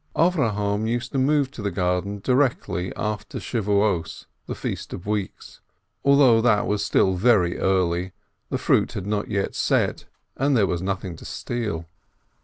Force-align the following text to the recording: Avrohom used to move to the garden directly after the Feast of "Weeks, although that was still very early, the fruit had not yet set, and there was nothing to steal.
Avrohom 0.15 0.87
used 0.87 1.11
to 1.11 1.19
move 1.19 1.51
to 1.51 1.61
the 1.61 1.69
garden 1.69 2.21
directly 2.23 2.91
after 2.95 3.37
the 3.37 4.55
Feast 4.55 4.93
of 4.93 5.05
"Weeks, 5.05 5.59
although 6.03 6.41
that 6.41 6.65
was 6.65 6.83
still 6.83 7.13
very 7.13 7.59
early, 7.59 8.11
the 8.49 8.57
fruit 8.57 8.93
had 8.93 9.05
not 9.05 9.27
yet 9.27 9.53
set, 9.53 10.05
and 10.35 10.57
there 10.57 10.65
was 10.65 10.81
nothing 10.81 11.15
to 11.17 11.25
steal. 11.25 11.85